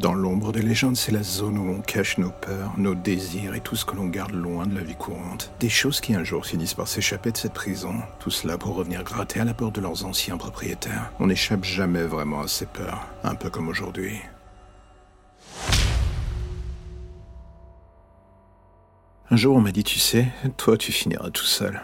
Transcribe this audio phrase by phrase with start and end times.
[0.00, 3.60] Dans l'ombre des légendes, c'est la zone où on cache nos peurs, nos désirs et
[3.60, 5.50] tout ce que l'on garde loin de la vie courante.
[5.58, 7.94] Des choses qui un jour finissent par s'échapper de cette prison.
[8.20, 11.10] Tout cela pour revenir gratter à la porte de leurs anciens propriétaires.
[11.18, 14.20] On n'échappe jamais vraiment à ces peurs, un peu comme aujourd'hui.
[19.30, 21.82] Un jour, on m'a dit, tu sais, toi, tu finiras tout seul.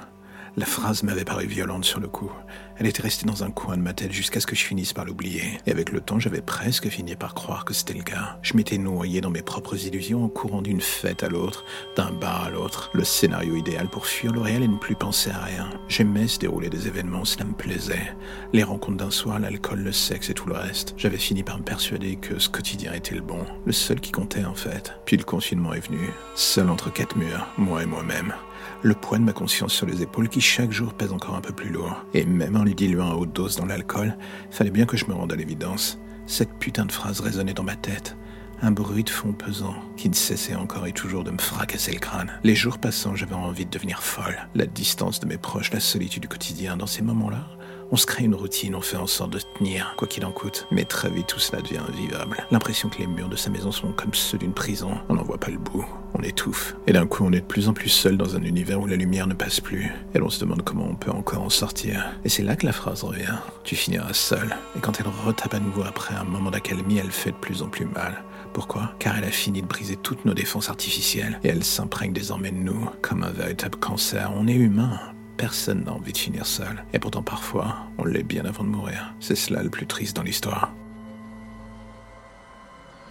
[0.56, 2.30] La phrase m'avait paru violente sur le coup.
[2.78, 5.04] Elle était restée dans un coin de ma tête jusqu'à ce que je finisse par
[5.04, 5.58] l'oublier.
[5.66, 8.38] Et avec le temps, j'avais presque fini par croire que c'était le cas.
[8.40, 11.64] Je m'étais noyé dans mes propres illusions en courant d'une fête à l'autre,
[11.96, 12.90] d'un bar à l'autre.
[12.94, 15.70] Le scénario idéal pour fuir le réel et ne plus penser à rien.
[15.88, 18.14] J'aimais se dérouler des événements, cela me plaisait.
[18.52, 20.94] Les rencontres d'un soir, l'alcool, le sexe et tout le reste.
[20.96, 23.44] J'avais fini par me persuader que ce quotidien était le bon.
[23.66, 24.92] Le seul qui comptait en fait.
[25.04, 26.10] Puis le confinement est venu.
[26.36, 28.34] Seul entre quatre murs, moi et moi-même
[28.82, 31.52] le poids de ma conscience sur les épaules qui chaque jour pèse encore un peu
[31.52, 32.04] plus lourd.
[32.14, 34.16] Et même en lui diluant à haute dose dans l'alcool,
[34.50, 35.98] fallait bien que je me rende à l'évidence.
[36.26, 38.16] Cette putain de phrase résonnait dans ma tête.
[38.62, 41.98] Un bruit de fond pesant qui ne cessait encore et toujours de me fracasser le
[41.98, 42.32] crâne.
[42.44, 44.48] Les jours passant, j'avais envie de devenir folle.
[44.54, 47.46] La distance de mes proches, la solitude du quotidien, dans ces moments-là,
[47.90, 50.66] on se crée une routine, on fait en sorte de tenir, quoi qu'il en coûte.
[50.70, 52.46] Mais très vite, tout cela devient invivable.
[52.50, 54.98] L'impression que les murs de sa maison sont comme ceux d'une prison.
[55.08, 55.86] On n'en voit pas le bout.
[56.14, 56.76] On étouffe.
[56.86, 58.96] Et d'un coup, on est de plus en plus seul dans un univers où la
[58.96, 59.90] lumière ne passe plus.
[60.14, 62.04] Et l'on se demande comment on peut encore en sortir.
[62.24, 63.34] Et c'est là que la phrase revient.
[63.64, 64.56] Tu finiras seul.
[64.76, 67.68] Et quand elle retape à nouveau après un moment d'accalmie, elle fait de plus en
[67.68, 68.22] plus mal.
[68.52, 68.92] Pourquoi?
[69.00, 72.58] Car elle a fini de briser toutes nos défenses artificielles et elle s'imprègne désormais de
[72.58, 74.32] nous comme un véritable cancer.
[74.36, 75.00] On est humain,
[75.36, 76.84] Personne n'a envie de finir seul.
[76.92, 79.14] Et pourtant parfois, on l'est bien avant de mourir.
[79.20, 80.72] C'est cela le plus triste dans l'histoire.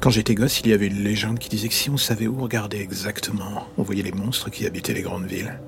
[0.00, 2.40] Quand j'étais gosse, il y avait une légende qui disait que si on savait où
[2.40, 5.60] regarder exactement, on voyait les monstres qui habitaient les grandes villes.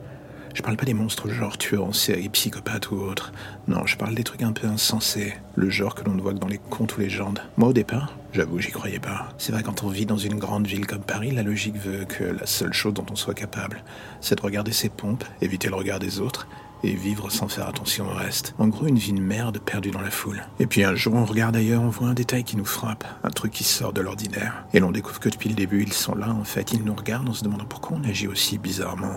[0.55, 3.35] Je parle pas des monstres genre tueurs en série, psychopathes ou autres.
[3.69, 5.35] Non, je parle des trucs un peu insensés.
[5.55, 7.43] Le genre que l'on ne voit que dans les contes ou légendes.
[7.59, 9.29] Moi, au départ, j'avoue, j'y croyais pas.
[9.37, 12.25] C'est vrai, quand on vit dans une grande ville comme Paris, la logique veut que
[12.25, 13.85] la seule chose dont on soit capable,
[14.23, 16.49] c'est de regarder ses pompes, éviter le regard des autres,
[16.83, 18.55] et vivre sans faire attention au reste.
[18.59, 20.43] En gros, une vie de merde perdue dans la foule.
[20.59, 23.31] Et puis un jour, on regarde ailleurs, on voit un détail qui nous frappe, un
[23.31, 24.65] truc qui sort de l'ordinaire.
[24.73, 27.29] Et l'on découvre que depuis le début, ils sont là, en fait, ils nous regardent
[27.29, 29.17] en se demandant pourquoi on agit aussi bizarrement.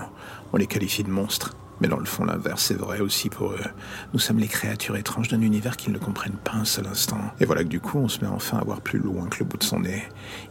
[0.54, 1.56] On les qualifie de monstres.
[1.82, 3.60] Mais dans le fond, l'inverse est vrai aussi pour eux.
[4.14, 7.20] Nous sommes les créatures étranges d'un univers qu'ils ne comprennent pas un seul instant.
[7.40, 9.46] Et voilà que du coup, on se met enfin à voir plus loin que le
[9.46, 10.04] bout de son nez.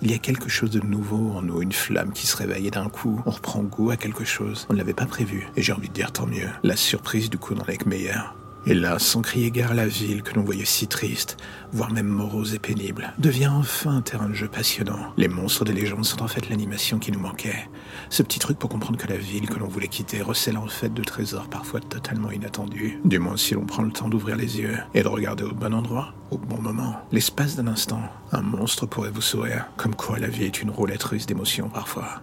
[0.02, 2.70] Il y a quelque chose de nouveau en nous, une flamme qui se réveille et
[2.70, 4.66] d'un coup, on reprend goût à quelque chose.
[4.68, 5.48] On ne l'avait pas prévu.
[5.56, 6.48] Et j'ai envie de dire tant mieux.
[6.62, 8.34] La surprise du coup n'en est que meilleure.
[8.66, 11.36] Et là, sans crier gare, la ville que l'on voyait si triste,
[11.72, 15.12] voire même morose et pénible, devient enfin un terrain de jeu passionnant.
[15.18, 17.68] Les monstres des légendes sont en fait l'animation qui nous manquait.
[18.08, 20.94] Ce petit truc pour comprendre que la ville que l'on voulait quitter recèle en fait
[20.94, 22.98] de trésors parfois totalement inattendus.
[23.04, 25.74] Du moins si l'on prend le temps d'ouvrir les yeux et de regarder au bon
[25.74, 26.96] endroit, au bon moment.
[27.12, 28.00] L'espace d'un instant,
[28.32, 29.66] un monstre pourrait vous sourire.
[29.76, 32.22] Comme quoi la vie est une roulette russe d'émotions parfois.